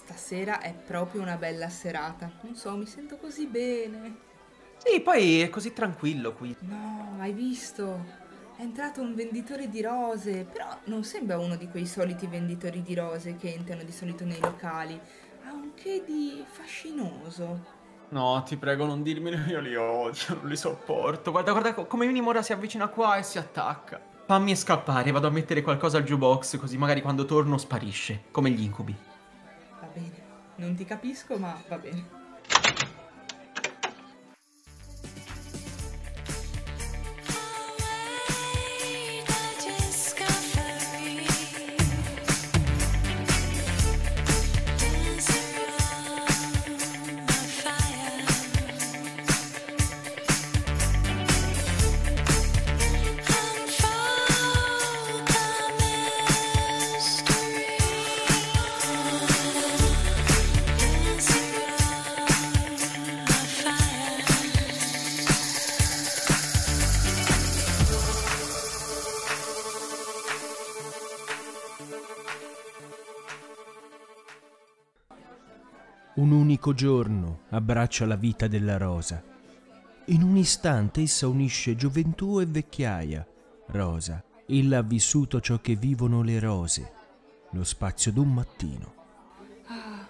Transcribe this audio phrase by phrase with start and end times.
[0.00, 2.30] stasera è proprio una bella serata.
[2.42, 4.28] Non so, mi sento così bene.
[4.78, 6.56] Sì, poi è così tranquillo qui.
[6.60, 8.18] No, hai visto?
[8.56, 12.94] È entrato un venditore di rose, però non sembra uno di quei soliti venditori di
[12.94, 14.98] rose che entrano di solito nei locali.
[15.44, 17.78] Ha un che di fascinoso.
[18.08, 21.30] No, ti prego, non dirmelo, io li odio, non li sopporto.
[21.30, 24.00] Guarda, guarda, come minimo ora si avvicina qua e si attacca.
[24.26, 28.62] Fammi scappare, vado a mettere qualcosa al jukebox, così magari quando torno sparisce, come gli
[28.62, 29.08] incubi.
[30.60, 32.19] Non ti capisco, ma va bene.
[76.20, 79.24] Un unico giorno abbraccia la vita della rosa.
[80.08, 83.26] In un istante essa unisce gioventù e vecchiaia.
[83.68, 86.92] Rosa, ella ha vissuto ciò che vivono le rose,
[87.52, 88.94] lo spazio d'un mattino.
[89.68, 90.06] Ah,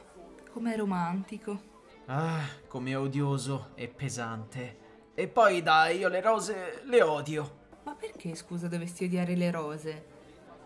[0.53, 1.61] com'è romantico.
[2.07, 4.79] Ah, com'è odioso e pesante.
[5.15, 7.59] E poi dai, io le rose le odio.
[7.85, 10.05] Ma perché, scusa, dovresti odiare le rose?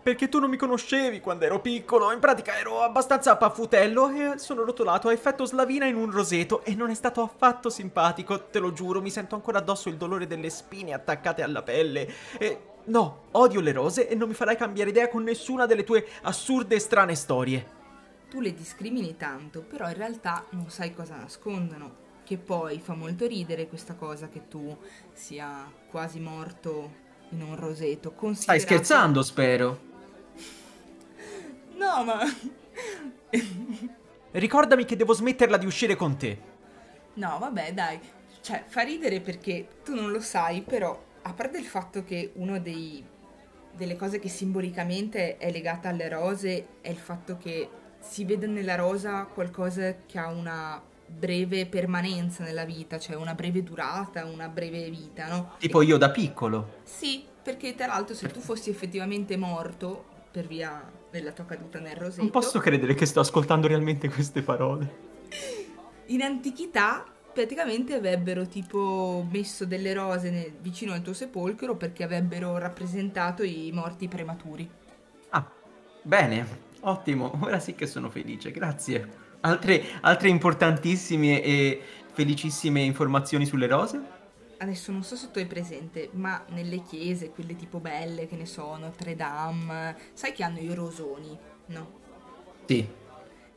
[0.05, 2.11] Perché tu non mi conoscevi quando ero piccolo.
[2.11, 6.75] In pratica ero abbastanza paffutello e sono rotolato a effetto slavina in un roseto e
[6.75, 9.01] non è stato affatto simpatico, te lo giuro.
[9.01, 12.07] Mi sento ancora addosso il dolore delle spine attaccate alla pelle.
[12.37, 16.05] E no, odio le rose e non mi farai cambiare idea con nessuna delle tue
[16.21, 17.67] assurde e strane storie.
[18.29, 22.03] Tu le discrimini tanto, però in realtà non sai cosa nascondono.
[22.23, 24.77] Che poi fa molto ridere questa cosa che tu
[25.13, 26.91] sia quasi morto
[27.29, 28.13] in un roseto.
[28.33, 29.93] Stai scherzando, spero.
[31.75, 32.19] No, ma...
[34.31, 36.39] Ricordami che devo smetterla di uscire con te.
[37.13, 37.99] No, vabbè, dai.
[38.41, 42.59] Cioè, fa ridere perché tu non lo sai, però, a parte il fatto che uno
[42.59, 43.13] dei
[43.75, 47.69] delle cose che simbolicamente è legata alle rose è il fatto che
[47.99, 53.63] si vede nella rosa qualcosa che ha una breve permanenza nella vita, cioè una breve
[53.63, 55.53] durata, una breve vita, no?
[55.59, 56.79] Tipo io da piccolo.
[56.83, 60.83] Sì, perché tra l'altro se tu fossi effettivamente morto per via
[61.19, 65.03] della tua caduta nel roseto, Non posso credere che sto ascoltando realmente queste parole.
[66.07, 67.03] in antichità
[67.33, 73.71] praticamente avrebbero tipo messo delle rose nel- vicino al tuo sepolcro perché avrebbero rappresentato i
[73.73, 74.69] morti prematuri.
[75.29, 75.45] Ah,
[76.01, 76.47] bene,
[76.81, 79.23] ottimo, ora sì che sono felice, grazie.
[79.41, 81.81] Altre, altre importantissime e
[82.13, 84.01] felicissime informazioni sulle rose?
[84.57, 88.45] Adesso non so se tu hai presente, ma nelle chiese, quelle tipo belle che ne
[88.45, 91.99] so, Notre Dame, sai che hanno i rosoni, no?
[92.65, 92.87] Sì.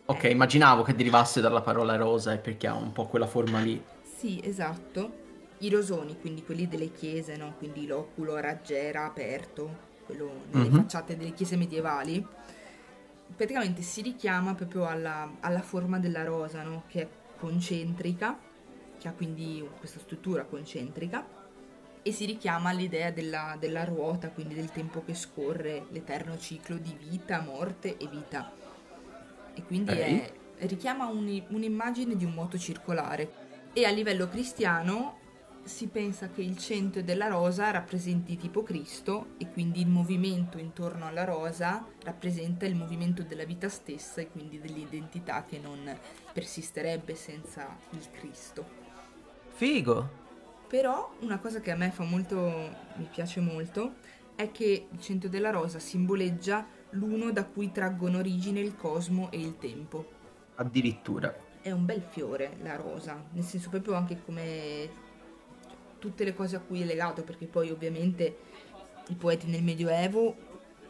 [0.06, 0.30] Ok, Eh.
[0.30, 3.82] immaginavo che derivasse dalla parola rosa e perché ha un po' quella forma lì.
[4.02, 5.26] Sì, esatto.
[5.58, 7.54] I rosoni, quindi quelli delle chiese, no?
[7.58, 10.76] Quindi l'oculo a raggiera aperto, quello nelle Mhm.
[10.76, 12.26] facciate delle chiese medievali,
[13.36, 16.84] praticamente si richiama proprio alla, alla forma della rosa, no?
[16.86, 18.38] Che è concentrica,
[18.98, 21.26] che ha quindi questa struttura concentrica,
[22.02, 26.96] e si richiama all'idea della, della ruota, quindi del tempo che scorre, l'eterno ciclo di
[26.98, 28.50] vita, morte e vita.
[29.54, 33.46] E quindi è- richiama uni- un'immagine di un moto circolare.
[33.72, 35.18] E a livello cristiano
[35.64, 41.06] si pensa che il centro della rosa rappresenti tipo Cristo e quindi il movimento intorno
[41.06, 45.94] alla rosa rappresenta il movimento della vita stessa e quindi dell'identità che non
[46.32, 48.87] persisterebbe senza il Cristo.
[49.58, 50.08] Figo.
[50.68, 52.36] Però una cosa che a me fa molto,
[52.94, 53.94] mi piace molto,
[54.36, 59.40] è che il centro della rosa simboleggia l'uno da cui traggono origine il cosmo e
[59.40, 60.12] il tempo.
[60.54, 61.36] Addirittura.
[61.60, 64.88] È un bel fiore la rosa, nel senso proprio anche come
[65.98, 68.36] tutte le cose a cui è legato, perché poi ovviamente
[69.08, 70.36] i poeti nel Medioevo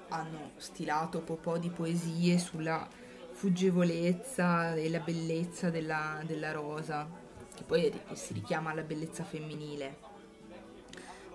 [0.08, 2.86] hanno stilato un po' di poesie sulla
[3.30, 7.17] fuggevolezza e la bellezza della, della rosa,
[7.58, 10.06] che poi si richiama alla bellezza femminile.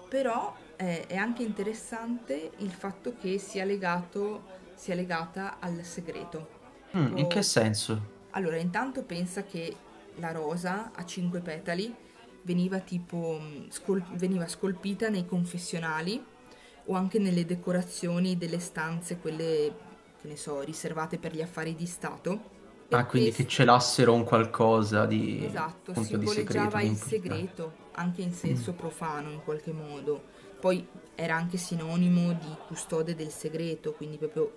[0.08, 6.54] Però eh, è anche interessante il fatto che sia legato, sia legata al segreto.
[6.96, 8.12] Mm, in Tipo- che senso?
[8.32, 11.96] allora, intanto pensa che la rosa a cinque petali
[12.44, 16.24] veniva tipo mh, scol- veniva scolpita nei confessionali
[16.86, 19.82] o anche nelle decorazioni delle stanze, quelle
[20.20, 22.52] che ne so, riservate per gli affari di Stato.
[22.90, 26.52] Ah, quindi che celassero un qualcosa di, Esatto, appunto, di segreto.
[26.52, 27.16] simboleggiava di il importante.
[27.30, 28.76] segreto, anche in senso Mm.
[28.76, 30.24] profano in qualche modo.
[30.60, 34.52] Poi era anche sinonimo di custode del segreto, quindi proprio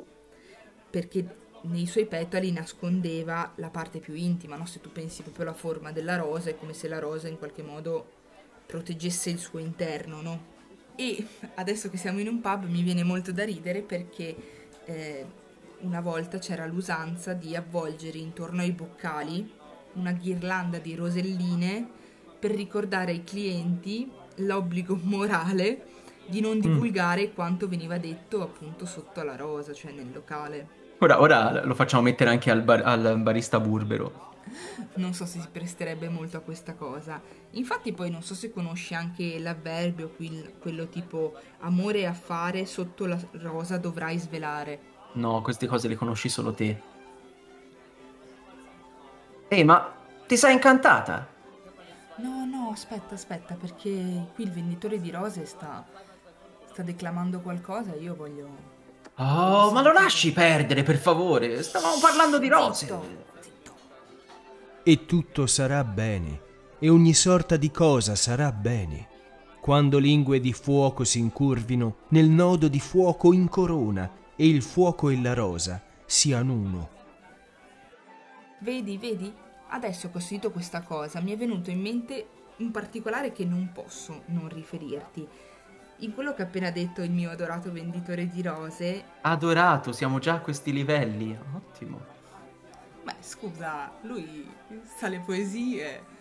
[0.91, 4.67] perché nei suoi petali nascondeva la parte più intima, no?
[4.67, 7.63] Se tu pensi proprio alla forma della rosa, è come se la rosa in qualche
[7.63, 8.07] modo
[8.67, 10.55] proteggesse il suo interno, no?
[10.95, 14.37] E adesso che siamo in un pub mi viene molto da ridere perché
[14.85, 15.27] eh,
[15.81, 19.53] una volta c'era l'usanza di avvolgere intorno ai boccali
[19.95, 21.89] una ghirlanda di roselline
[22.39, 25.95] per ricordare ai clienti l'obbligo morale
[26.27, 30.85] di non divulgare quanto veniva detto appunto sotto alla rosa, cioè nel locale.
[30.99, 34.25] Ora, ora lo facciamo mettere anche al, bar- al barista burbero.
[34.95, 37.21] Non so se si presterebbe molto a questa cosa.
[37.53, 43.07] Infatti poi non so se conosci anche l'avverbio, quel- quello tipo amore e affare sotto
[43.07, 44.95] la rosa dovrai svelare.
[45.17, 46.83] No, queste cose le conosci solo te.
[49.49, 49.93] Ehi, ma
[50.27, 51.27] ti sei incantata?
[52.17, 55.85] No, no, aspetta, aspetta, perché qui il venditore di rose sta,
[56.71, 58.75] sta declamando qualcosa e io voglio...
[59.17, 61.63] Oh, ma lo lasci perdere, per favore.
[61.63, 62.87] Stavamo parlando di rose.
[62.87, 63.05] Zitto,
[63.41, 63.75] zitto.
[64.83, 66.41] E tutto sarà bene,
[66.79, 69.09] e ogni sorta di cosa sarà bene,
[69.61, 75.09] quando lingue di fuoco si incurvino nel nodo di fuoco in corona, e il fuoco
[75.09, 76.89] e la rosa siano uno.
[78.59, 79.33] Vedi, vedi?
[79.69, 82.29] Adesso che ho sentito questa cosa mi è venuto in mente
[82.59, 85.27] un particolare che non posso non riferirti.
[86.01, 90.35] In quello che ha appena detto il mio adorato venditore di rose, Adorato, siamo già
[90.35, 91.37] a questi livelli.
[91.55, 92.01] Ottimo.
[93.03, 94.47] beh scusa, lui
[94.97, 96.15] sa le poesie.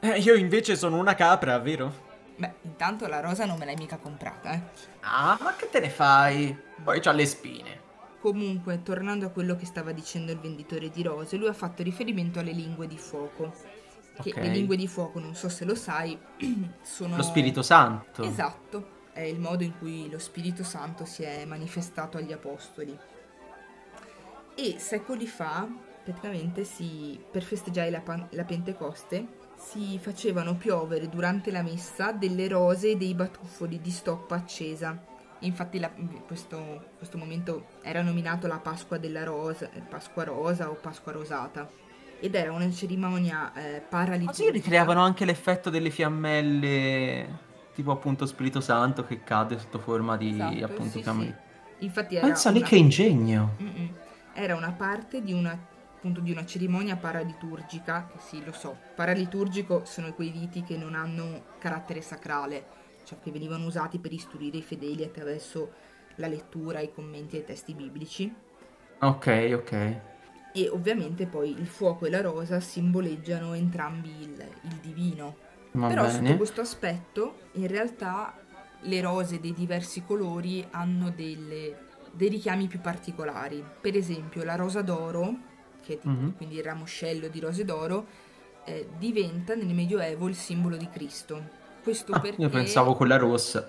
[0.00, 2.06] Eh, io invece sono una capra, vero?
[2.38, 4.62] Beh, intanto la rosa non me l'hai mica comprata, eh.
[5.00, 6.56] Ah, ma che te ne fai?
[6.82, 7.80] Poi c'ha le spine.
[8.20, 12.38] Comunque, tornando a quello che stava dicendo il venditore di rose, lui ha fatto riferimento
[12.40, 13.52] alle lingue di fuoco.
[14.20, 14.36] Che Ok.
[14.36, 16.18] le lingue di fuoco, non so se lo sai,
[16.82, 17.16] sono...
[17.16, 18.22] Lo Spirito Santo.
[18.24, 22.98] Esatto, è il modo in cui lo Spirito Santo si è manifestato agli Apostoli.
[24.56, 25.68] E secoli fa,
[26.02, 32.48] praticamente, si, per festeggiare la, pan- la Pentecoste, si facevano piovere durante la messa delle
[32.48, 34.96] rose e dei batuffoli di stoppa accesa.
[35.40, 35.90] Infatti la-
[36.26, 41.68] questo, questo momento era nominato la Pasqua della Rosa, eh, Pasqua Rosa o Pasqua Rosata.
[42.20, 44.50] Ed era una cerimonia eh, Ma sì, paraliturgica.
[44.50, 47.26] ricreavano anche l'effetto delle fiammelle,
[47.74, 51.24] tipo appunto Spirito Santo che cade sotto forma di Esatto, appunto sì, fiamme.
[51.78, 51.84] sì.
[51.84, 53.54] Infatti era Pensa lì una- che ingegno.
[53.62, 53.90] Mm-mm.
[54.32, 55.56] Era una parte di una,
[56.08, 60.94] appunto, di una cerimonia paraliturgica, che sì, lo so, paraliturgico sono quei riti che non
[60.94, 62.66] hanno carattere sacrale,
[63.04, 65.72] cioè che venivano usati per istruire i fedeli attraverso
[66.16, 68.34] la lettura, i commenti ai testi biblici.
[69.00, 69.72] Ok, ok.
[70.50, 75.36] E ovviamente poi il fuoco e la rosa simboleggiano entrambi il, il divino.
[75.72, 76.36] Va Però sotto bene.
[76.36, 78.40] questo aspetto, in realtà
[78.80, 83.64] le rose dei diversi colori hanno delle- dei richiami più particolari.
[83.80, 85.36] Per esempio, la rosa d'oro,
[85.88, 86.36] che tipo, Mhm.
[86.36, 88.06] quindi il ramoscello di rose d'oro,
[88.64, 91.56] eh, diventa nel Medioevo il simbolo di Cristo.
[91.82, 93.66] Questo Ah, perché io pensavo quella rossa.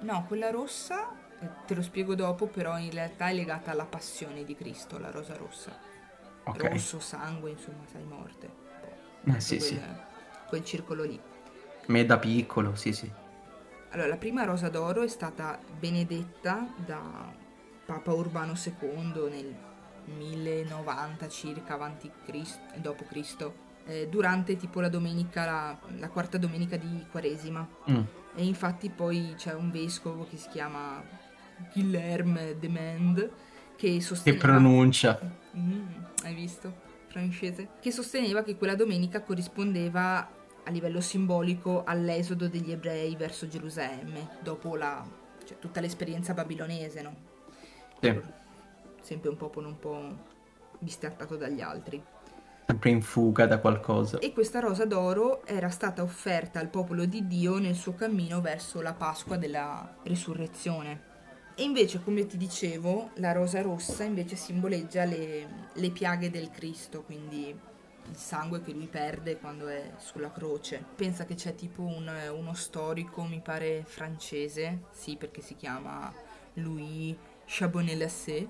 [0.00, 1.10] No, quella rossa,
[1.40, 5.10] eh, te lo spiego dopo, però in realtà è legata alla passione di Cristo, la
[5.10, 5.76] rosa rossa.
[6.44, 6.62] Ok.
[6.62, 8.50] Rosso, sangue, insomma, sai, morte.
[9.24, 9.80] Eh, sì, quel, sì.
[10.48, 11.20] quel circolo lì.
[11.86, 13.10] Me da piccolo, sì, sì.
[13.90, 17.32] Allora, la prima rosa d'oro è stata benedetta da
[17.84, 19.54] Papa Urbano II nel
[20.12, 23.54] 1090 circa avanti Cristo, dopo Cristo,
[23.86, 27.66] eh, durante tipo la domenica, la, la quarta domenica di Quaresima.
[27.90, 28.02] Mm.
[28.34, 31.02] E infatti poi c'è un vescovo che si chiama
[31.72, 33.30] Guilherme de Mende
[33.76, 34.42] che Che sosteneva...
[34.42, 35.18] pronuncia.
[35.56, 35.88] Mm,
[36.24, 36.90] hai visto?
[37.08, 37.68] Francese.
[37.80, 40.30] Che sosteneva che quella domenica corrispondeva
[40.64, 45.04] a livello simbolico all'esodo degli ebrei verso Gerusalemme, dopo la,
[45.44, 47.16] cioè, tutta l'esperienza babilonese, no?
[48.00, 48.20] Sì.
[49.02, 50.16] Sempre un popolo un po'
[50.78, 52.02] bistrattato dagli altri.
[52.66, 54.18] Sempre in fuga da qualcosa.
[54.20, 58.80] E questa rosa d'oro era stata offerta al popolo di Dio nel suo cammino verso
[58.80, 61.10] la Pasqua della Resurrezione.
[61.54, 67.02] E invece, come ti dicevo, la rosa rossa invece simboleggia le, le piaghe del Cristo,
[67.02, 67.48] quindi
[68.08, 70.82] il sangue che lui perde quando è sulla croce.
[70.94, 76.12] Pensa che c'è tipo un- uno storico, mi pare francese, sì perché si chiama
[76.54, 77.14] Louis
[77.54, 78.48] Chabonnet-Lassé,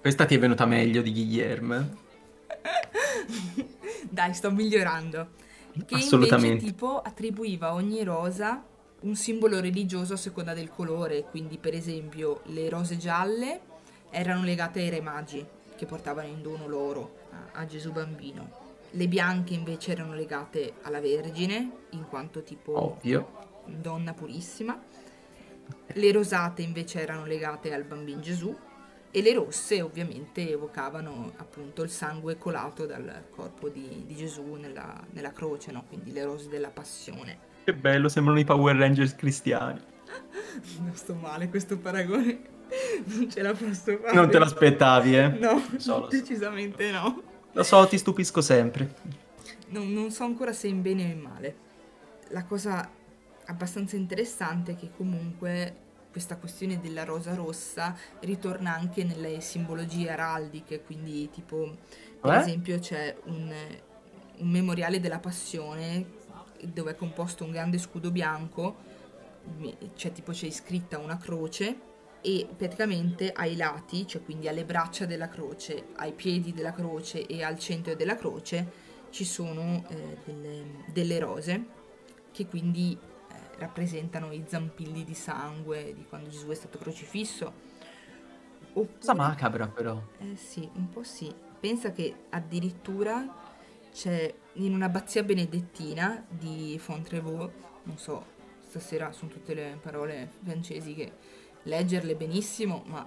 [0.00, 1.96] Questa ti è venuta meglio di Guilherme.
[4.08, 5.30] Dai, sto migliorando.
[5.84, 6.46] Che Assolutamente.
[6.46, 8.62] invece tipo attribuiva a ogni rosa
[9.00, 13.60] un simbolo religioso a seconda del colore, quindi per esempio le rose gialle
[14.10, 15.44] erano legate ai re magi
[15.76, 18.68] che portavano in dono l'oro, a, a Gesù bambino.
[18.90, 23.28] Le bianche invece erano legate alla Vergine, in quanto tipo Ovvio.
[23.64, 24.80] donna purissima.
[25.94, 28.56] Le rosate invece erano legate al bambino Gesù
[29.12, 35.04] e le rosse ovviamente evocavano appunto il sangue colato dal corpo di, di Gesù nella,
[35.10, 35.84] nella croce, no?
[35.88, 37.48] quindi le rose della passione.
[37.64, 39.80] Che bello, sembrano i Power Rangers cristiani.
[40.80, 42.40] Non sto male questo paragone,
[43.04, 44.14] non ce la posso fare.
[44.14, 45.28] Non te l'aspettavi, eh?
[45.28, 46.16] No, so, lo so.
[46.16, 47.22] decisamente no.
[47.52, 48.94] Lo so, ti stupisco sempre.
[49.68, 51.56] Non, non so ancora se in bene o in male.
[52.28, 52.88] La cosa
[53.50, 61.30] abbastanza interessante che comunque questa questione della rosa rossa ritorna anche nelle simbologie araldiche, quindi
[61.30, 61.76] tipo
[62.20, 62.38] per Eh?
[62.38, 63.52] esempio c'è un,
[64.38, 66.18] un memoriale della passione
[66.62, 68.76] dove è composto un grande scudo bianco,
[69.94, 71.88] c'è tipo c'è iscritta una croce
[72.20, 77.42] e praticamente ai lati, cioè quindi alle braccia della croce, ai piedi della croce e
[77.42, 81.64] al centro della croce ci sono eh, delle, delle rose
[82.30, 82.96] che quindi
[83.60, 87.52] rappresentano i zampilli di sangue di quando Gesù è stato crocifisso.
[88.72, 90.02] Oppure, Cosa macabra, però.
[90.18, 91.32] eh sì, un po' sì.
[91.60, 93.48] Pensa che addirittura
[93.92, 97.50] c'è in un'abbazia benedettina di Fontevraud,
[97.84, 98.24] non so,
[98.66, 101.12] stasera sono tutte le parole francesi che
[101.64, 103.06] leggerle benissimo, ma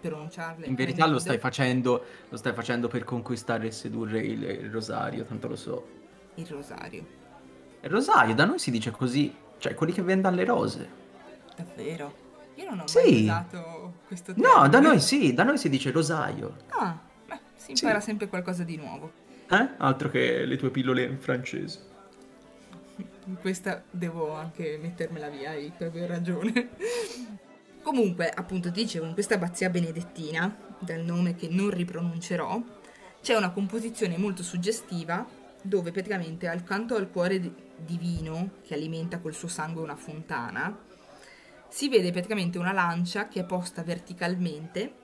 [0.00, 0.66] pronunciarle...
[0.66, 5.24] In verità lo stai facendo, lo stai facendo per conquistare e sedurre il, il rosario,
[5.24, 5.86] tanto lo so.
[6.34, 7.06] Il rosario,
[7.82, 10.88] Il rosario, da noi si dice così, cioè quelli che vendono le rose.
[11.56, 12.26] davvero.
[12.54, 12.98] Io non ho Sì.
[12.98, 14.88] mai usato questo No, da termine.
[14.92, 16.56] noi sì, da noi si dice rosario.
[16.68, 16.96] Ah,
[17.26, 19.12] beh, si impara sempre qualcosa di nuovo.
[19.50, 19.68] Eh?
[19.78, 21.86] Altro che le tue pillole in francese.
[23.40, 26.68] Questa devo anche mettermela via, hai proprio ragione.
[27.82, 32.60] Comunque, appunto, dicevo, in questa abbazia benedettina, dal nome che non ripronuncerò,
[33.22, 35.26] c'è una composizione molto suggestiva
[35.62, 40.76] dove praticamente accanto al cuore di- divino che alimenta col suo sangue una fontana,
[41.68, 44.94] si vede praticamente una lancia che è posta verticalmente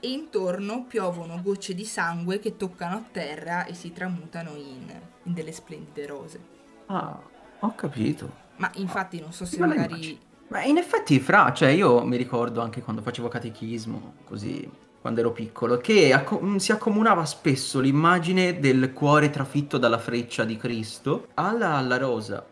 [0.00, 5.32] e intorno piovono gocce di sangue che toccano a terra e si tramutano in, in
[5.34, 6.40] delle splendide rose.
[6.86, 7.20] Ah,
[7.60, 8.44] ho capito.
[8.56, 10.18] Ma infatti non so se Me la magari...
[10.48, 14.68] Ma in effetti, fra, cioè io mi ricordo anche quando facevo catechismo, così,
[15.06, 20.44] quando ero piccolo, che acco- mm, si accomunava spesso l'immagine del cuore trafitto dalla freccia
[20.44, 22.44] di Cristo alla, alla rosa.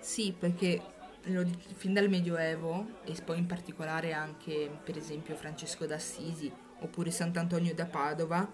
[0.00, 0.82] Sì, perché
[1.76, 7.86] fin dal Medioevo e poi in particolare anche per esempio Francesco d'Assisi oppure Sant'Antonio da
[7.86, 8.50] Padova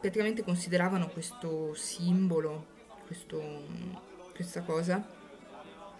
[0.00, 2.66] praticamente consideravano questo simbolo,
[3.06, 3.62] questo-
[4.34, 5.06] questa cosa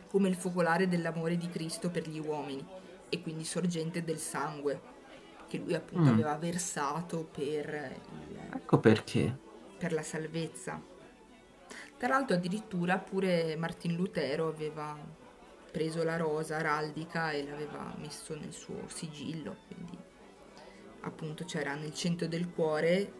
[0.08, 2.66] come il focolare dell'amore di Cristo per gli uomini
[3.08, 4.93] e quindi sorgente del sangue
[5.54, 6.14] che lui appunto Mm.
[6.14, 7.68] aveva versato per
[8.28, 9.36] il, Ecco perché.
[9.78, 10.80] per la salvezza.
[11.96, 14.96] Tra l'altro addirittura pure Martin Lutero aveva
[15.70, 19.96] preso la rosa araldica e l'aveva messo nel suo sigillo, quindi
[21.00, 23.12] appunto c'era nel centro del cuore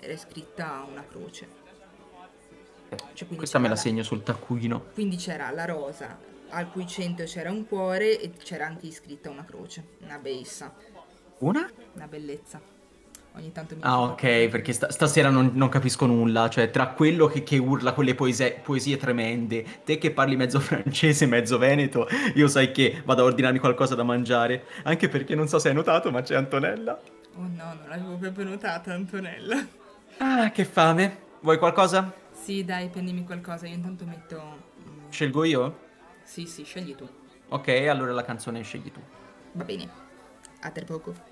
[0.00, 1.60] era scritta una croce.
[2.90, 4.86] Cioè, quindi Questa me la c'era segno sul taccuino.
[4.94, 6.18] Quindi c'era la rosa
[6.50, 10.74] al cui centro c'era un cuore e c'era anche iscritta una croce, una bellezza,
[11.42, 11.68] Una?
[11.94, 12.60] una bellezza.
[13.34, 16.48] Ogni tanto mi Ah, ok, perché sta- stasera non, non capisco nulla.
[16.48, 21.26] Cioè, tra quello che, che urla quelle poesie, poesie tremende, te che parli mezzo francese,
[21.26, 24.66] mezzo veneto, io sai che vado a ordinarmi qualcosa da mangiare.
[24.84, 27.00] Anche perché non so se hai notato, ma c'è Antonella.
[27.34, 29.66] Oh no, non l'avevo proprio notata, Antonella.
[30.18, 31.18] Ah, che fame.
[31.40, 32.12] Vuoi qualcosa?
[32.30, 34.58] Sì, dai, prendimi qualcosa, io intanto metto...
[34.86, 35.78] mm, Scelgo io?
[36.22, 37.08] Sì, sì, scegli tu.
[37.48, 39.00] Ok, allora la canzone scegli tu.
[39.52, 39.88] Va bene.
[40.60, 41.31] A tra poco.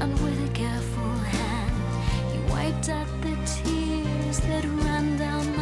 [0.00, 5.61] and with a careful hand, he wiped out the tears that ran down my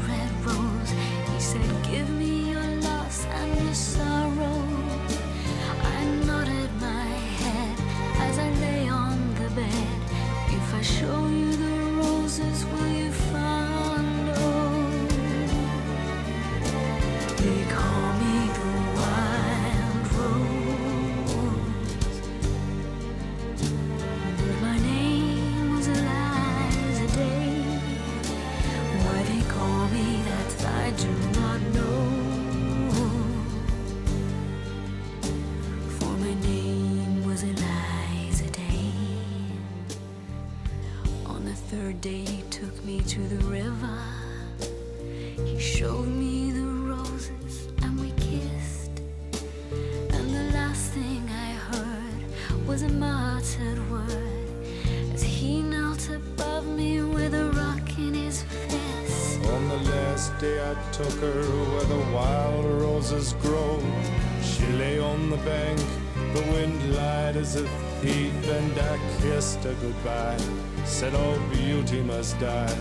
[67.41, 67.67] as a
[68.01, 70.37] thief, and I kissed her goodbye.
[70.85, 72.77] Said all beauty must die.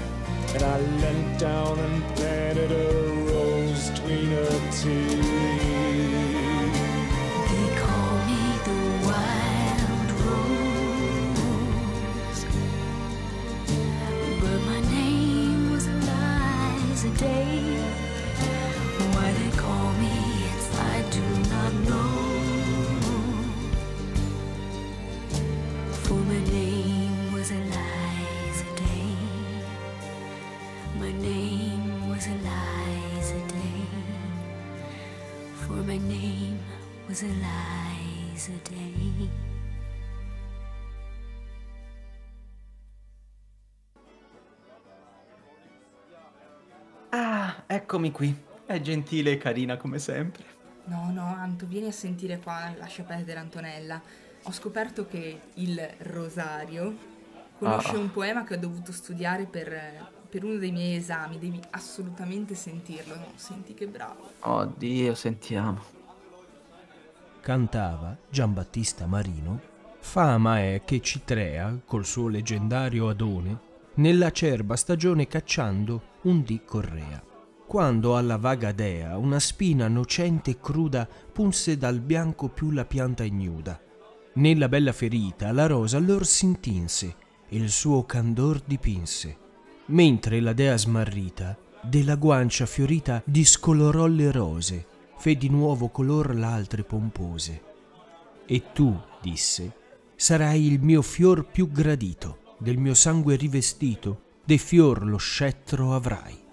[0.55, 3.10] And I leant down and planted a
[47.91, 48.33] eccomi qui.
[48.67, 50.45] È gentile e carina come sempre.
[50.85, 54.01] No, no, Anto, vieni a sentire qua, lascia perdere Antonella.
[54.45, 56.97] Ho scoperto che il Rosario
[57.59, 57.99] conosce Ah.
[57.99, 61.41] un poema che ho dovuto studiare per, per uno dei miei esami.
[61.41, 63.27] Devi assolutamente sentirlo, no?
[63.35, 64.35] Senti che bravo.
[64.39, 65.83] Oddio, sentiamo.
[67.41, 69.61] Cantava Giambattista Marino.
[69.99, 73.59] Fama è che Citrea, col suo leggendario Adone,
[73.95, 77.21] nell'acerba stagione cacciando un dì correa.
[77.71, 83.23] Quando alla vaga dea una spina nocente e cruda punse dal bianco più la pianta
[83.23, 83.81] ignuda.
[84.35, 87.15] Nella bella ferita la rosa allor s'intinse
[87.49, 89.37] e il suo candor dipinse.
[89.85, 96.83] Mentre la dea smarrita della guancia fiorita discolorò le rose, fe di nuovo color l'altre
[96.83, 97.63] pompose.
[98.47, 99.77] E tu, disse,
[100.17, 106.49] sarai il mio fior più gradito, del mio sangue rivestito, de fior lo scettro avrai.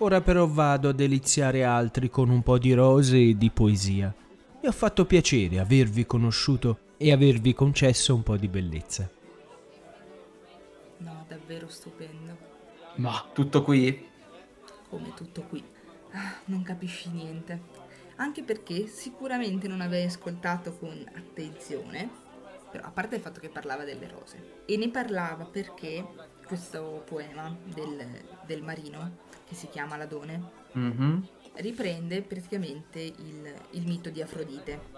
[0.00, 4.14] Ora però vado a deliziare altri con un po' di rose e di poesia.
[4.60, 9.10] Mi ha fatto piacere avervi conosciuto e avervi concesso un po' di bellezza.
[10.98, 12.36] No, davvero stupendo.
[12.96, 14.06] Ma tutto qui?
[14.88, 15.64] Come tutto qui.
[16.12, 17.60] Ah, non capisci niente.
[18.16, 22.08] Anche perché sicuramente non avevi ascoltato con attenzione,
[22.70, 24.62] però a parte il fatto che parlava delle rose.
[24.64, 26.04] E ne parlava perché
[26.46, 28.06] questo poema del,
[28.46, 31.26] del marino, che si chiama L'Adone, Mhm.
[31.54, 34.96] riprende praticamente il, il mito di Afrodite.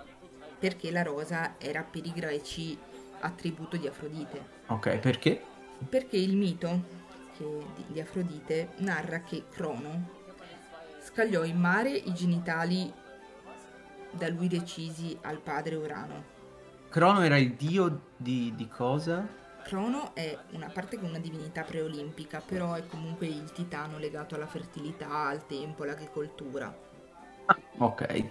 [0.58, 2.76] Perché la rosa era per i greci
[3.20, 4.44] attributo di Afrodite.
[4.66, 5.42] Ok, perché?
[5.88, 6.84] Perché il mito
[7.38, 10.18] che- di, di Afrodite narra che Crono
[11.02, 12.92] scagliò in mare i genitali
[14.10, 16.24] da lui decisi al padre Urano.
[16.90, 19.26] Crono era il dio di, di cosa?
[19.62, 24.34] Crono è una parte che è una divinità preolimpica, però è comunque il titano legato
[24.34, 26.74] alla fertilità, al tempo, all'agricoltura.
[27.78, 28.24] Ok.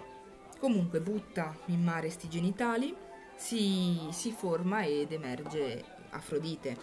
[0.60, 2.96] Comunque butta in mare sti genitali,
[3.36, 6.78] si, si forma ed emerge Afrodite.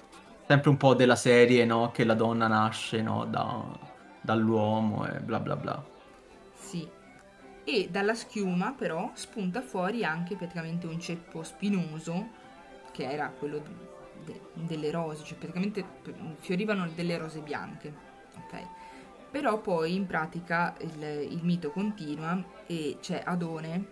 [0.47, 1.91] Sempre un po' della serie, no?
[1.91, 3.25] Che la donna nasce, no?
[3.27, 3.79] Da-
[4.21, 5.85] dall'uomo e bla bla bla.
[6.55, 6.89] Sì.
[7.65, 12.29] E dalla schiuma però spunta fuori anche praticamente un ceppo spinoso,
[12.93, 13.61] che era quello
[14.25, 15.85] de- delle rose, cioè praticamente
[16.41, 17.93] fiorivano delle rose bianche.
[18.37, 18.67] Ok.
[19.31, 23.87] Però poi in pratica il, il mito continua e c'è Adone,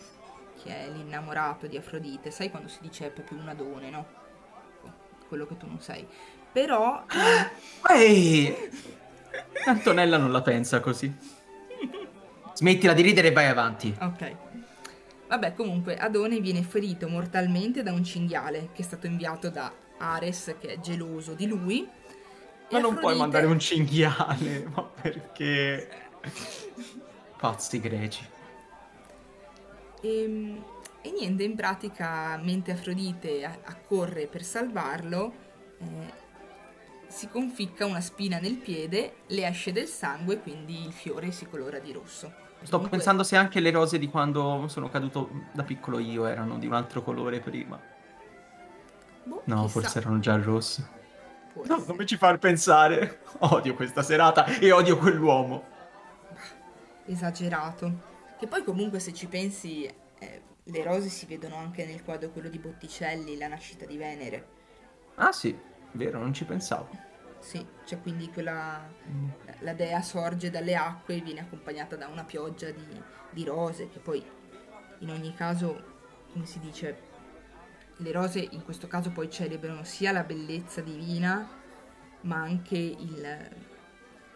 [0.63, 2.31] che è l'innamorato di Afrodite.
[2.31, 4.07] Sai quando si dice proprio un Adone, no?
[5.29, 6.07] Quello che tu non sei.
[6.53, 7.05] Però
[7.91, 8.55] Ehi!
[9.67, 11.13] Antonella non la pensa così.
[12.55, 13.95] Smettila di ridere e vai avanti.
[14.01, 14.37] Ok.
[15.27, 20.57] Vabbè, comunque, Adone viene ferito mortalmente da un cinghiale che è stato inviato da Ares,
[20.61, 21.89] che è geloso di lui.
[22.71, 25.89] Ma non puoi Afrodite- mandare un cinghiale, ma perché?
[27.37, 28.27] Pazzi greci.
[30.01, 30.63] E,
[31.03, 35.33] e niente, in pratica, mentre Afrodite accorre per salvarlo,
[35.79, 36.23] eh,
[37.07, 41.79] si conficca una spina nel piede, le esce del sangue, quindi il fiore si colora
[41.79, 42.33] di rosso.
[42.63, 46.57] Sto Comunque- pensando se anche le rose di quando sono caduto da piccolo io erano
[46.59, 47.79] di un altro colore prima.
[49.25, 50.89] Boh, No, chissà, forse erano già rosse.
[51.67, 53.21] No, non mi ci far pensare.
[53.39, 55.65] Odio questa serata e odio quell'uomo.
[57.07, 58.13] esagerato.
[58.39, 59.85] Che poi comunque se ci pensi,
[60.19, 64.49] eh, le rose si vedono anche nel quadro quello di Botticelli, La nascita di Venere.
[65.17, 65.57] Ah sì,
[65.93, 66.89] vero, non ci pensavo.
[67.39, 68.89] Sì, cioè quindi quella...
[69.61, 73.99] La dea sorge dalle acque e viene accompagnata da una pioggia di, di rose, che
[73.99, 74.25] poi
[75.01, 75.83] in ogni caso,
[76.33, 77.13] come si dice,
[77.99, 81.49] le rose in questo caso poi celebrano sia la bellezza divina,
[82.23, 83.51] ma anche il,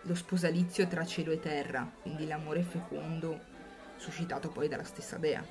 [0.03, 3.41] lo sposalizio tra cielo e terra, quindi l'amore fecondo
[3.97, 5.45] suscitato poi dalla stessa dea.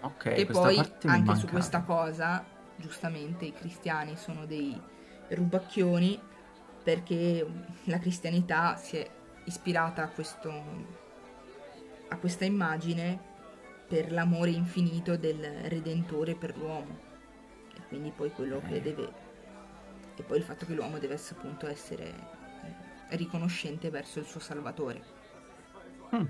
[0.00, 2.44] Ok, e poi anche su questa cosa,
[2.76, 4.80] giustamente i cristiani sono dei
[5.28, 6.20] rubacchioni
[6.82, 7.44] perché
[7.84, 9.10] la cristianità si è
[9.44, 10.50] ispirata a, questo,
[12.08, 13.34] a questa immagine
[13.86, 16.98] per l'amore infinito del Redentore per l'uomo.
[17.74, 19.24] E quindi poi quello che deve...
[20.16, 25.02] E poi il fatto che l'uomo deve appunto essere eh, riconoscente verso il suo Salvatore.
[26.14, 26.24] Mm.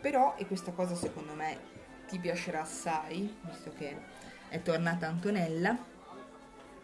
[0.00, 1.58] Però, e questa cosa secondo me
[2.06, 3.96] ti piacerà assai, visto che
[4.48, 5.76] è tornata Antonella,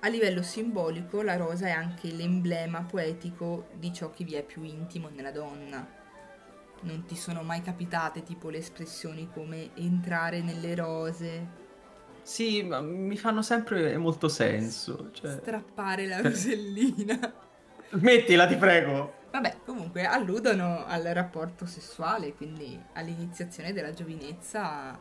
[0.01, 4.65] a livello simbolico la rosa è anche l'emblema poetico di ciò che vi è più
[4.65, 6.01] intimo nella donna.
[6.83, 11.47] Non ti sono mai capitate tipo le espressioni come entrare nelle rose,
[12.23, 15.11] Sì, ma mi fanno sempre molto senso.
[15.13, 15.31] Cioè...
[15.31, 17.35] strappare la rosellina?
[17.91, 19.21] Smettila, ti prego.
[19.31, 24.99] Vabbè, comunque alludono al rapporto sessuale, quindi all'iniziazione della giovinezza.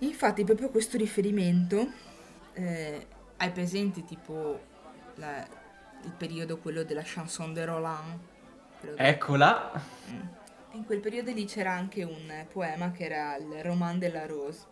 [0.00, 1.86] Infatti, proprio questo riferimento
[2.52, 4.60] eh, hai presenti tipo
[5.16, 5.46] la-
[6.04, 8.18] il periodo quello della chanson de Roland?
[8.96, 9.72] Eccola.
[10.72, 14.66] In quel periodo lì c'era anche un poema che era il Roman de la Rose.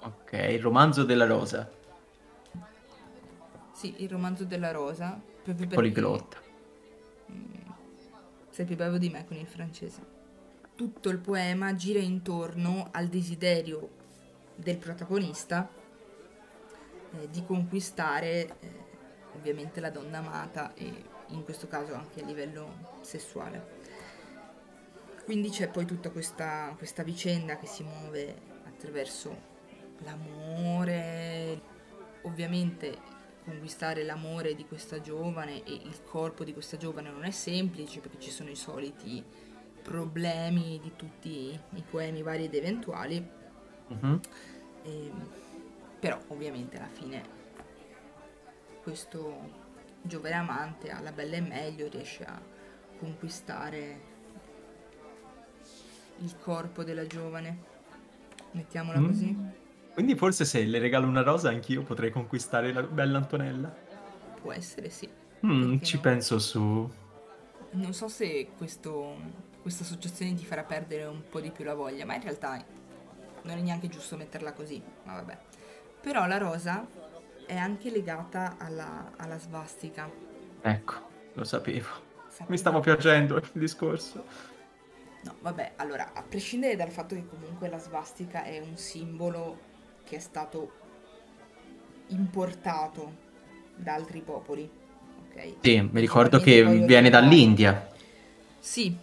[0.00, 1.68] Ok, il romanzo della rosa.
[3.72, 5.20] Sì, il romanzo della rosa.
[5.42, 6.38] Proprio perché Poliglotta.
[8.50, 10.12] sei più bravo di me con il francese.
[10.74, 13.88] Tutto il poema gira intorno al desiderio
[14.54, 15.68] del protagonista
[17.12, 18.70] eh, di conquistare eh,
[19.36, 23.82] ovviamente la donna amata e in questo caso anche a livello sessuale.
[25.24, 28.34] Quindi c'è poi tutta questa, questa vicenda che si muove
[28.66, 29.52] attraverso
[30.00, 31.60] l'amore,
[32.22, 33.12] ovviamente
[33.44, 38.18] conquistare l'amore di questa giovane e il corpo di questa giovane non è semplice perché
[38.18, 39.22] ci sono i soliti
[39.82, 43.42] problemi di tutti i poemi vari ed eventuali,
[43.86, 44.20] Mhm.
[44.84, 45.28] Ehm,
[46.00, 47.22] però ovviamente alla fine
[48.82, 49.62] questo
[50.02, 52.40] giovane amante alla bella e meglio riesce a
[52.98, 54.12] conquistare
[56.18, 57.72] il corpo della giovane.
[58.52, 59.06] Mettiamola Mm.
[59.06, 59.36] così.
[59.92, 63.74] Quindi forse se le regalo una rosa anch'io potrei conquistare la bella Antonella.
[64.40, 65.08] Può essere sì.
[65.46, 66.00] Mm, ci no?
[66.02, 66.90] penso su.
[67.70, 69.16] Non so se questo,
[69.62, 72.62] questa associazione ti farà perdere un po' di più la voglia, ma in realtà
[73.42, 75.38] non è neanche giusto metterla così, ma vabbè.
[76.00, 76.86] Però la rosa
[77.46, 80.10] è anche legata alla, alla svastica.
[80.62, 80.94] Ecco,
[81.34, 81.88] lo sapevo.
[82.28, 84.24] Sapevo- Mi stavo piacendo il discorso.
[85.24, 89.72] No, vabbè, allora, a prescindere dal fatto che comunque la svastica è un simbolo
[90.04, 90.72] che è stato
[92.08, 93.22] importato
[93.74, 94.68] da altri popoli,
[95.28, 95.54] ok?
[95.60, 97.88] Sì, mi ricordo che viene dall'India.
[98.58, 98.94] Sì,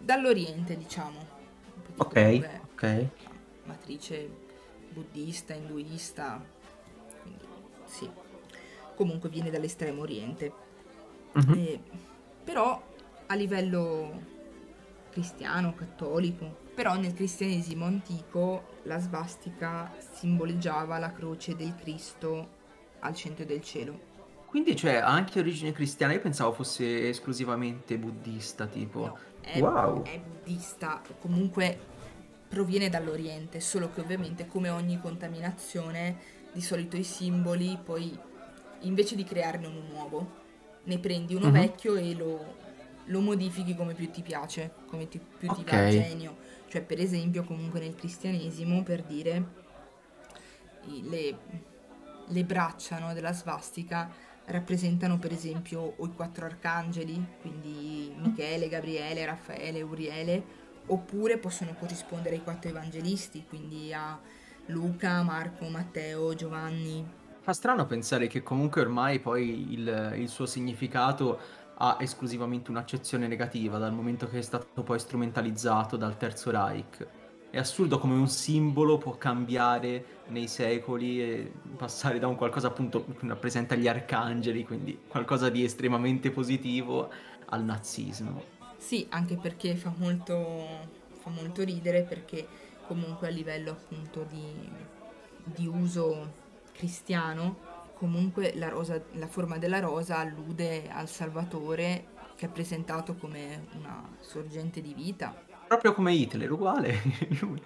[0.00, 1.34] dall'Oriente, diciamo.
[1.96, 3.06] Ok, ok.
[3.64, 4.30] Matrice
[4.90, 6.42] buddista, induista,
[7.20, 7.44] quindi
[7.84, 8.10] sì.
[8.94, 10.52] Comunque viene dall'estremo oriente.
[11.32, 11.52] Mhm.
[11.54, 11.80] Eh,
[12.44, 12.82] però
[13.26, 14.34] a livello
[15.16, 22.48] cristiano, cattolico, però nel cristianesimo antico la svastica simboleggiava la croce del Cristo
[22.98, 23.98] al centro del cielo.
[24.44, 29.00] Quindi c'è anche origine cristiana, io pensavo fosse esclusivamente buddista, tipo.
[29.00, 30.02] No, è, Wow.
[30.02, 31.78] è buddista, comunque
[32.48, 38.18] proviene dall'Oriente, solo che ovviamente come ogni contaminazione, di solito i simboli poi
[38.80, 40.30] invece di crearne uno nuovo,
[40.84, 41.52] ne prendi uno Mhm.
[41.52, 42.56] vecchio e lo,
[43.06, 46.36] lo modifichi come più ti piace, come ti- più ti va genio.
[46.68, 49.44] Cioè per esempio comunque nel cristianesimo, per dire,
[51.02, 51.36] le,
[52.26, 54.10] le braccia no, della svastica
[54.46, 60.44] rappresentano per esempio o i quattro arcangeli, quindi Michele, Gabriele, Raffaele, Uriele,
[60.86, 64.18] oppure possono corrispondere ai quattro evangelisti, quindi a
[64.66, 67.04] Luca, Marco, Matteo, Giovanni.
[67.40, 71.38] Fa strano pensare che comunque ormai poi il, il suo significato
[71.78, 77.06] ha esclusivamente un'accezione negativa dal momento che è stato poi strumentalizzato dal Terzo Reich.
[77.50, 83.04] È assurdo come un simbolo può cambiare nei secoli e passare da un qualcosa appunto
[83.04, 87.10] che rappresenta gli arcangeli, quindi qualcosa di estremamente positivo,
[87.46, 88.42] al nazismo.
[88.76, 90.66] Sì, anche perché fa molto,
[91.18, 92.46] fa molto ridere perché
[92.86, 94.70] comunque a livello appunto di,
[95.44, 97.65] di uso cristiano,
[97.98, 104.14] comunque la, rosa- la forma della rosa allude al Salvatore che è presentato come una
[104.20, 105.34] sorgente di vita.
[105.66, 106.94] Proprio come Hitler, uguale,
[107.40, 107.60] lui,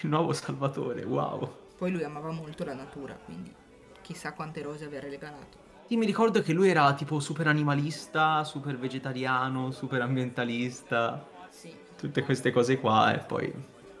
[0.00, 1.56] il nuovo salvatore, wow.
[1.76, 3.52] Poi lui amava molto la natura, quindi
[4.00, 5.58] chissà quante rose aver regalato.
[5.86, 12.22] Sì, mi ricordo che lui era tipo super animalista, super vegetariano, super ambientalista, Sì, tutte
[12.24, 13.52] queste cose qua e poi...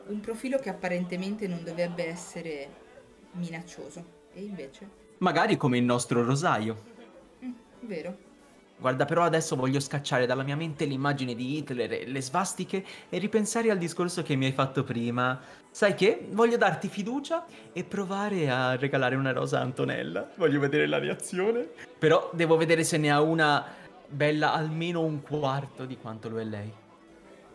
[0.06, 2.68] un profilo che apparentemente non dovrebbe essere
[3.32, 6.82] minaccioso, e invece, Magari come il nostro rosario.
[7.44, 8.16] mm, vero.
[8.76, 13.18] Guarda, però adesso voglio scacciare dalla mia mente l'immagine di Hitler e le svastiche e
[13.18, 15.40] ripensare al discorso che mi hai fatto prima.
[15.70, 16.26] Sai che?
[16.32, 20.28] Voglio darti fiducia e provare a regalare una rosa a Antonella.
[20.36, 21.68] Voglio vedere la reazione.
[21.98, 23.64] Però devo vedere se ne ha una
[24.06, 26.70] bella almeno un quarto di quanto lo è lei.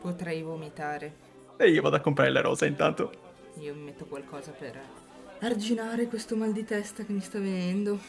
[0.02, 1.16] Potrei vomitare.
[1.58, 3.12] E io vado a comprare la rosa intanto.
[3.60, 4.80] Io mi metto qualcosa per
[5.40, 8.00] arginare questo mal di testa che mi sta venendo.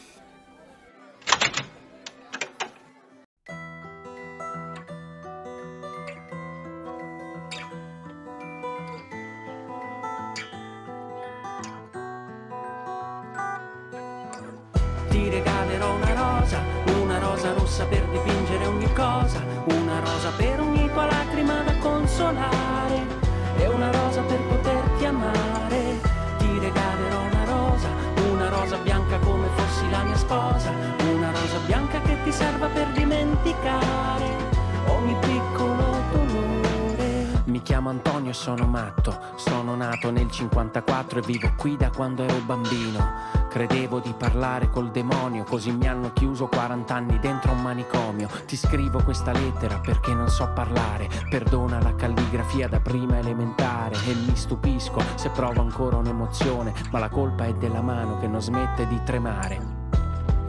[42.00, 43.28] Quando ero bambino.
[43.50, 48.26] Credevo di parlare col demonio, così mi hanno chiuso 40 anni dentro un manicomio.
[48.46, 51.10] Ti scrivo questa lettera perché non so parlare.
[51.28, 57.10] Perdona la calligrafia da prima elementare e mi stupisco se provo ancora un'emozione, ma la
[57.10, 59.79] colpa è della mano che non smette di tremare.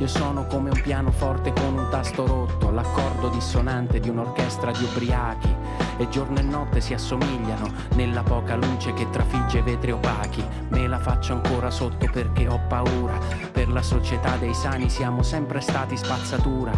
[0.01, 5.55] Io sono come un pianoforte con un tasto rotto, l'accordo dissonante di un'orchestra di ubriachi.
[5.97, 10.43] E giorno e notte si assomigliano nella poca luce che trafigge vetri opachi.
[10.69, 13.15] Me la faccio ancora sotto perché ho paura.
[13.51, 16.73] Per la società dei sani siamo sempre stati spazzatura.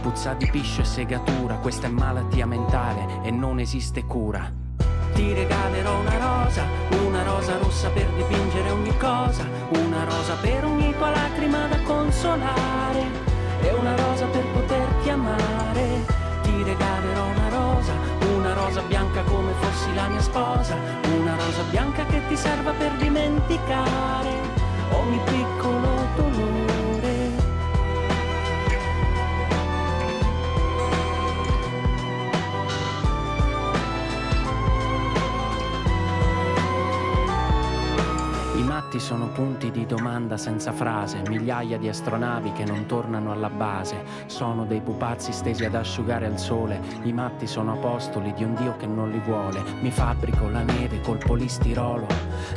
[0.00, 4.67] Puzza di piscio e segatura, questa è malattia mentale e non esiste cura.
[5.18, 6.64] Ti regalerò una rosa,
[7.04, 13.02] una rosa rossa per dipingere ogni cosa, una rosa per ogni tua lacrima da consolare,
[13.60, 16.06] e una rosa per poterti amare.
[16.42, 17.94] Ti regalerò una rosa,
[18.32, 20.76] una rosa bianca come fossi la mia sposa,
[21.18, 24.30] una rosa bianca che ti serva per dimenticare
[24.92, 26.67] ogni piccolo dolore.
[38.98, 44.02] Sono punti di domanda senza frase, migliaia di astronavi che non tornano alla base.
[44.24, 46.80] Sono dei pupazzi stesi ad asciugare al sole.
[47.02, 49.62] I matti sono apostoli di un Dio che non li vuole.
[49.82, 52.06] Mi fabbrico la neve col polistirolo.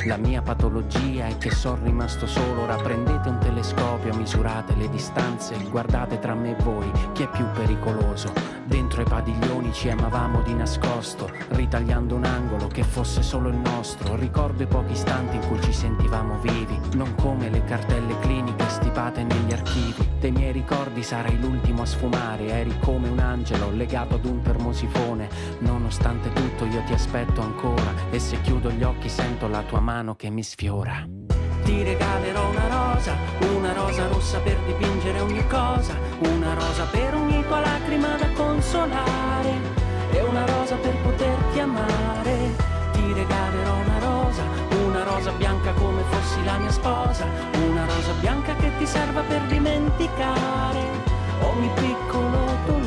[0.06, 2.62] La mia patologia è che sono rimasto solo.
[2.62, 7.44] Ora prendete un telescopio, misurate le distanze, guardate tra me e voi chi è più
[7.52, 8.32] pericoloso.
[8.64, 14.16] Dentro i padiglioni ci amavamo di nascosto, ritagliando un angolo che fosse solo il nostro.
[14.16, 19.22] Ricordo i pochi istanti in cui ci sentivamo vivi, non come le cartelle cliniche stipate
[19.24, 20.08] negli archivi.
[20.18, 25.28] Dei miei ricordi sarai l'ultimo a sfumare, eri come un angelo legato ad un termosifone.
[25.60, 30.14] Nonostante tutto io ti aspetto ancora e se chiudo gli occhi sento la tua mano
[30.14, 31.06] che mi sfiora.
[31.64, 33.14] Ti regalerò una rosa,
[33.54, 39.80] una rosa rossa per dipingere ogni cosa, una rosa per ogni tua lacrima da consolare
[40.12, 41.01] e una rosa per
[45.14, 47.26] rosa bianca come fossi la mia sposa,
[47.68, 50.80] una rosa bianca che ti serva per dimenticare
[51.40, 52.81] ogni piccolo dolore.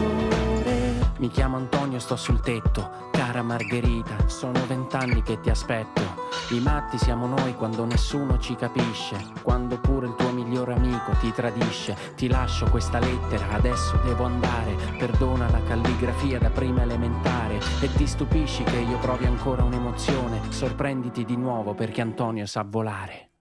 [1.25, 6.03] Mi chiamo Antonio, sto sul tetto, cara Margherita, sono vent'anni che ti aspetto.
[6.51, 11.31] I matti siamo noi quando nessuno ci capisce, quando pure il tuo migliore amico ti
[11.31, 11.97] tradisce.
[12.15, 14.75] Ti lascio questa lettera, adesso devo andare.
[14.99, 20.51] Perdona la calligrafia da prima elementare e ti stupisci che io provi ancora un'emozione.
[20.51, 23.34] Sorprenditi di nuovo perché Antonio sa volare.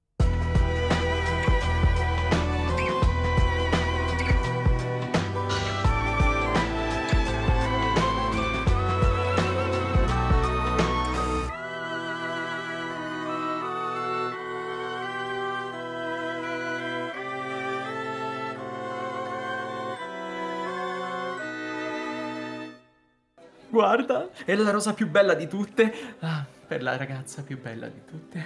[23.94, 26.16] Guarda, è la rosa più bella di tutte.
[26.18, 28.44] Ah, per la ragazza più bella di tutte.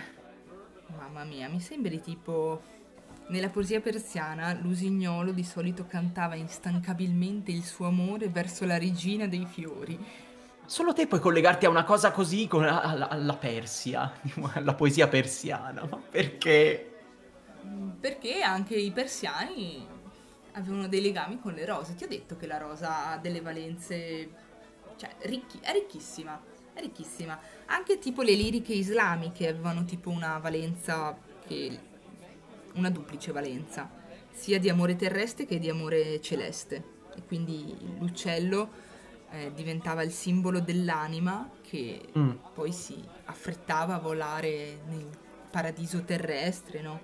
[0.94, 2.61] Mamma mia, mi sembri tipo...
[3.28, 9.46] Nella poesia persiana, l'usignolo di solito cantava instancabilmente il suo amore verso la regina dei
[9.46, 9.98] fiori.
[10.66, 14.12] Solo te puoi collegarti a una cosa così con la- alla, alla Persia,
[14.52, 15.82] alla poesia persiana.
[15.88, 16.92] Ma perché?
[17.98, 19.87] Perché anche i persiani
[20.52, 21.94] avevano dei legami con le rose.
[21.94, 24.44] Ti ho detto che la rosa ha delle valenze...
[24.98, 26.38] Cioè, ricchi- è ricchissima.
[26.74, 27.38] È ricchissima.
[27.66, 31.78] Anche tipo le liriche islamiche avevano tipo una valenza che...
[32.74, 33.90] una duplice valenza,
[34.30, 36.96] sia di amore terrestre che di amore celeste.
[37.16, 38.68] E quindi l'uccello
[39.30, 42.30] eh, diventava il simbolo dell'anima che Mm.
[42.54, 45.06] poi si affrettava a volare nel
[45.50, 47.00] paradiso terrestre, no?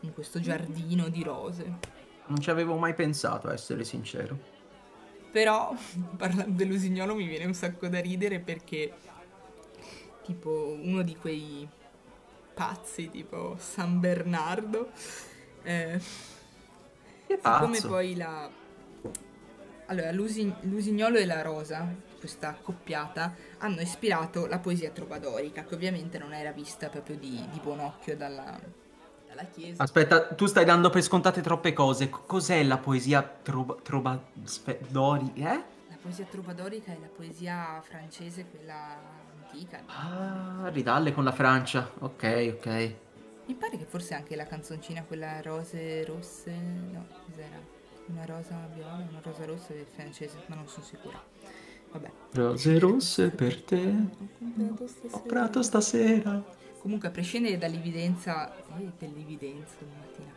[0.00, 1.64] In questo giardino di rose.
[2.26, 4.52] Non ci avevo mai pensato, a essere sincero.
[5.34, 5.74] Però,
[6.16, 8.92] parlando dell'usignolo, mi viene un sacco da ridere perché,
[10.22, 11.68] tipo, uno di quei
[12.54, 14.92] pazzi, tipo San Bernardo,
[15.64, 16.00] eh,
[17.26, 18.48] siccome poi la...
[19.86, 26.16] Allora, l'usi- l'usignolo e la rosa, questa coppiata, hanno ispirato la poesia trovadorica, che ovviamente
[26.16, 28.56] non era vista proprio di, di buon occhio dalla,
[29.34, 29.82] dalla Chiesa.
[29.82, 32.08] Aspetta, tu stai dando per scontate troppe cose.
[32.08, 33.74] Cos'è la poesia troba...
[33.82, 34.22] troba...
[34.44, 35.32] spe- dori...
[35.36, 35.62] eh?
[35.88, 38.96] La poesia trovadorica è la poesia francese, quella
[39.42, 39.82] antica.
[39.86, 41.90] Ah, ridalle con la Francia.
[41.98, 42.94] Ok, ok.
[43.46, 47.72] Mi pare che forse anche la canzoncina, quella rose rosse, no, cos'era?
[48.06, 51.22] Una rosa viola, una rosa rossa è francese, ma non sono sicura.
[51.92, 52.10] Vabbè.
[52.32, 53.94] Rose rosse per te.
[55.10, 56.42] Ho comprato stasera.
[56.84, 60.34] Comunque, a prescindere dall'evidenza, eh, dell'evidenza domattina,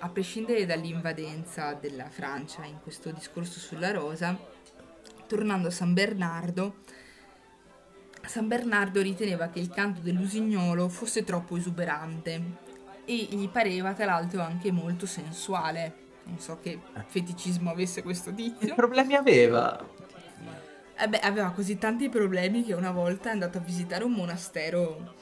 [0.00, 4.38] a prescindere dall'invadenza della Francia in questo discorso sulla rosa,
[5.26, 6.74] tornando a San Bernardo,
[8.26, 12.42] San Bernardo riteneva che il canto dell'usignolo fosse troppo esuberante
[13.06, 15.94] e gli pareva tra l'altro anche molto sensuale.
[16.24, 18.74] Non so che feticismo avesse questo Che tizio.
[18.74, 19.82] problemi aveva?
[20.98, 25.14] Eh beh, aveva così tanti problemi che una volta è andato a visitare un monastero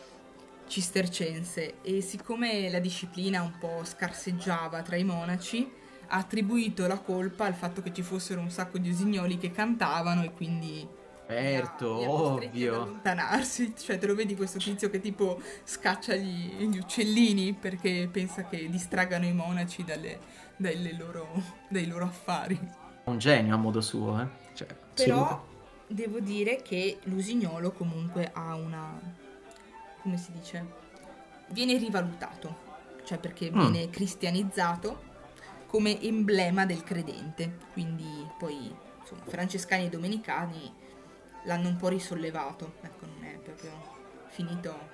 [0.67, 5.71] cistercense e siccome la disciplina un po' scarseggiava tra i monaci,
[6.09, 10.23] ha attribuito la colpa al fatto che ci fossero un sacco di usignoli che cantavano
[10.23, 10.87] e quindi
[11.27, 12.75] Certo, li ha- li ha ovvio.
[12.83, 13.73] allontanarsi.
[13.77, 18.69] Cioè, te lo vedi questo tizio che tipo scaccia gli, gli uccellini perché pensa che
[18.69, 20.19] distraggano i monaci dalle-
[20.57, 22.59] dalle loro- dai loro affari.
[23.05, 24.27] Un genio a modo suo, eh.
[24.55, 25.45] Cioè, Però
[25.87, 29.01] devo dire che l'usignolo comunque ha una
[30.05, 30.67] come si dice,
[31.49, 32.55] viene rivalutato,
[33.05, 33.59] cioè perché mm.
[33.59, 35.13] viene cristianizzato
[35.67, 37.57] come emblema del credente.
[37.73, 40.73] Quindi poi insomma, francescani e domenicani
[41.45, 43.73] l'hanno un po' risollevato, ecco, non è proprio
[44.29, 44.93] finito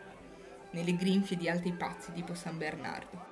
[0.70, 3.29] nelle grinfie di altri pazzi tipo San Bernardo.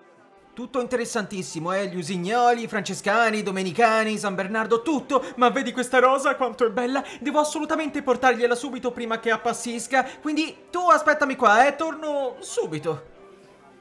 [0.58, 1.86] Tutto interessantissimo, eh?
[1.86, 5.24] Gli usignoli, i francescani, i domenicani, San Bernardo, tutto!
[5.36, 7.00] Ma vedi questa rosa quanto è bella?
[7.20, 11.76] Devo assolutamente portargliela subito prima che appassisca, quindi tu aspettami qua, eh?
[11.76, 13.04] Torno subito.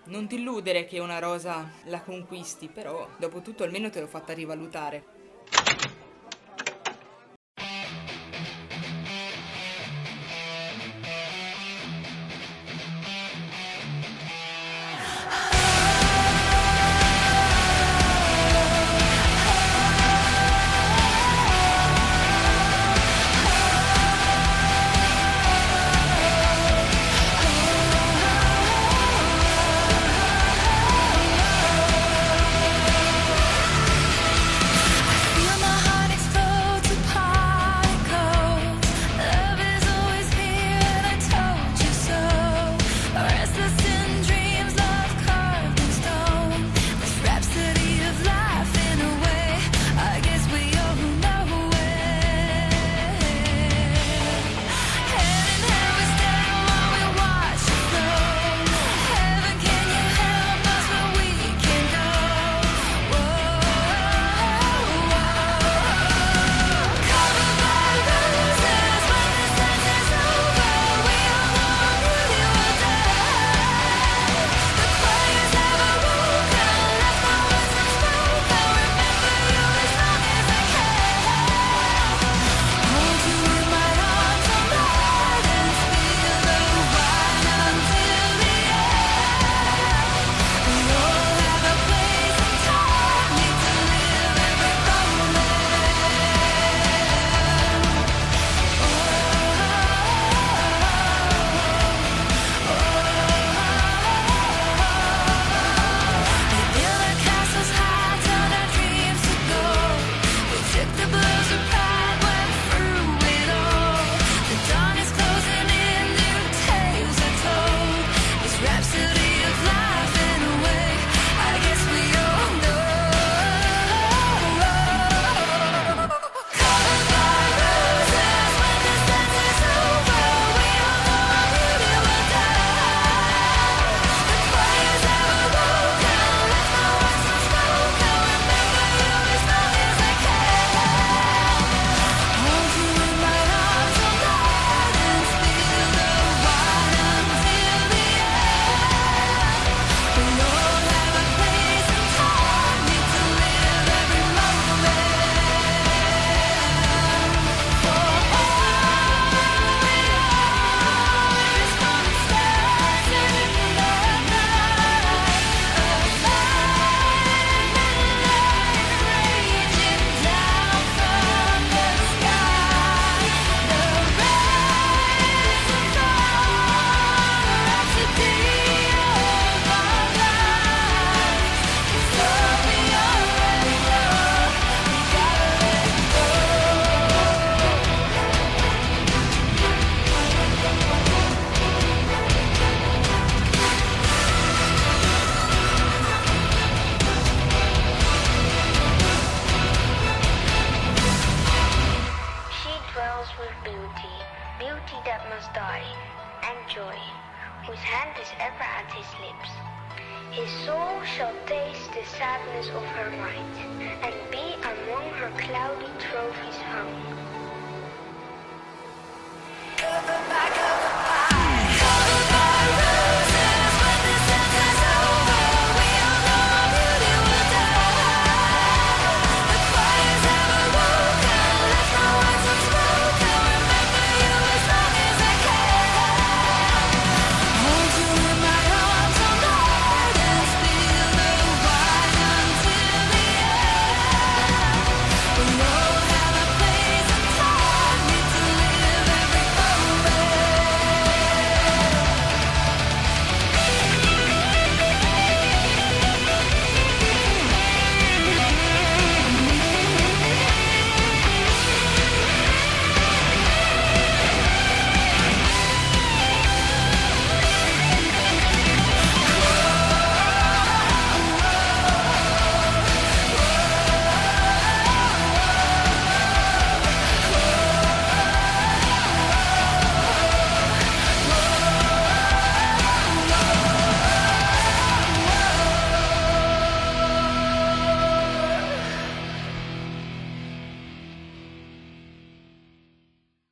[0.03, 4.33] Non ti illudere che una rosa la conquisti, però dopo tutto almeno te l'ho fatta
[4.33, 5.03] rivalutare.